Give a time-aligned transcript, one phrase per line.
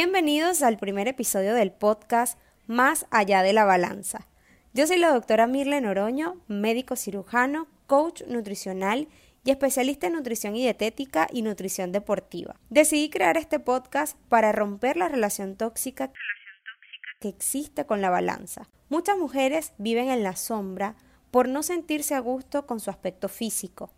[0.00, 4.28] Bienvenidos al primer episodio del podcast Más allá de la balanza.
[4.72, 9.08] Yo soy la doctora Mirle Noroño, médico cirujano, coach nutricional
[9.42, 12.54] y especialista en nutrición y dietética y nutrición deportiva.
[12.70, 16.12] Decidí crear este podcast para romper la relación tóxica
[17.20, 18.68] que existe con la balanza.
[18.90, 20.94] Muchas mujeres viven en la sombra
[21.32, 23.90] por no sentirse a gusto con su aspecto físico.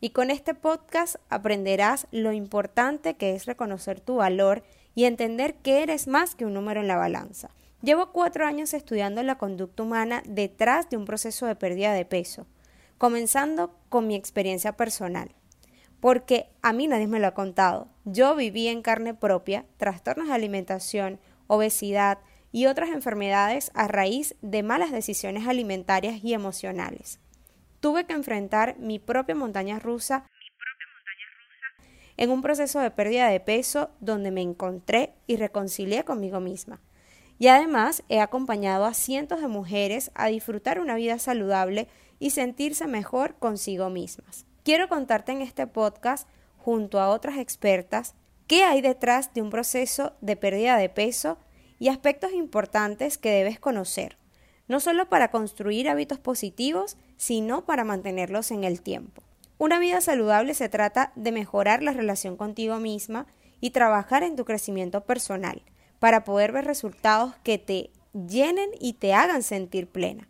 [0.00, 4.62] Y con este podcast aprenderás lo importante que es reconocer tu valor
[4.94, 7.50] y entender que eres más que un número en la balanza.
[7.82, 12.46] Llevo cuatro años estudiando la conducta humana detrás de un proceso de pérdida de peso,
[12.96, 15.34] comenzando con mi experiencia personal.
[15.98, 17.88] Porque a mí nadie me lo ha contado.
[18.04, 22.18] Yo viví en carne propia trastornos de alimentación, obesidad
[22.52, 27.18] y otras enfermedades a raíz de malas decisiones alimentarias y emocionales.
[27.80, 30.24] Tuve que enfrentar mi propia montaña rusa
[32.22, 36.80] en un proceso de pérdida de peso donde me encontré y reconcilié conmigo misma.
[37.40, 41.88] Y además he acompañado a cientos de mujeres a disfrutar una vida saludable
[42.20, 44.46] y sentirse mejor consigo mismas.
[44.62, 48.14] Quiero contarte en este podcast, junto a otras expertas,
[48.46, 51.38] qué hay detrás de un proceso de pérdida de peso
[51.80, 54.16] y aspectos importantes que debes conocer,
[54.68, 59.24] no solo para construir hábitos positivos, sino para mantenerlos en el tiempo.
[59.58, 63.26] Una vida saludable se trata de mejorar la relación contigo misma
[63.60, 65.62] y trabajar en tu crecimiento personal
[65.98, 70.28] para poder ver resultados que te llenen y te hagan sentir plena.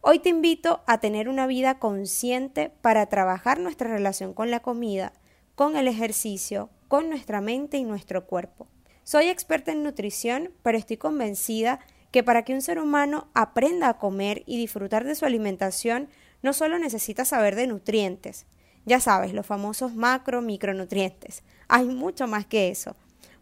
[0.00, 5.12] Hoy te invito a tener una vida consciente para trabajar nuestra relación con la comida,
[5.54, 8.68] con el ejercicio, con nuestra mente y nuestro cuerpo.
[9.02, 13.98] Soy experta en nutrición, pero estoy convencida que para que un ser humano aprenda a
[13.98, 16.08] comer y disfrutar de su alimentación,
[16.44, 18.44] no solo necesita saber de nutrientes,
[18.84, 21.42] ya sabes, los famosos macro, micronutrientes.
[21.68, 22.94] Hay mucho más que eso,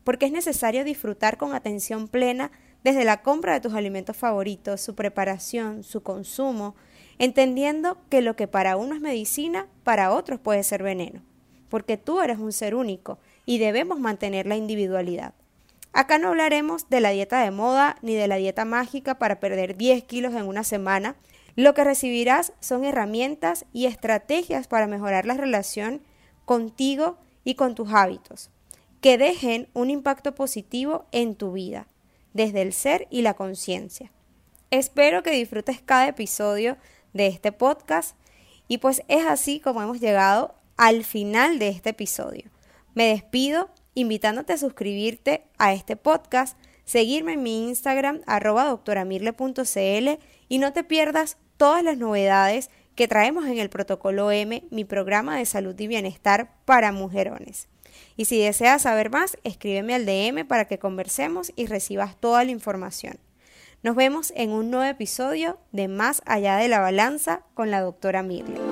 [0.05, 2.53] porque es necesario disfrutar con atención plena
[2.85, 6.77] desde la compra de tus alimentos favoritos, su preparación, su consumo,
[7.19, 11.23] entendiendo que lo que para uno es medicina, para otros puede ser veneno,
[11.71, 15.35] porque tú eres un ser único y debemos mantener la individualidad.
[15.93, 19.77] Acá no hablaremos de la dieta de moda ni de la dieta mágica para perder
[19.77, 21.17] 10 kilos en una semana,
[21.57, 26.03] lo que recibirás son herramientas y estrategias para mejorar la relación
[26.45, 28.51] contigo y con tus hábitos,
[29.01, 31.87] que dejen un impacto positivo en tu vida,
[32.33, 34.11] desde el ser y la conciencia.
[34.71, 36.79] Espero que disfrutes cada episodio
[37.13, 38.17] de este podcast
[38.69, 42.51] y pues es así como hemos llegado al final de este episodio.
[42.95, 50.59] Me despido invitándote a suscribirte a este podcast, seguirme en mi Instagram arroba doctoramirle.cl y
[50.59, 55.47] no te pierdas todas las novedades que traemos en el Protocolo M, mi programa de
[55.47, 57.69] salud y bienestar para mujerones.
[58.17, 62.51] Y si deseas saber más, escríbeme al DM para que conversemos y recibas toda la
[62.51, 63.19] información.
[63.83, 68.23] Nos vemos en un nuevo episodio de Más allá de la balanza con la doctora
[68.23, 68.72] Mirle.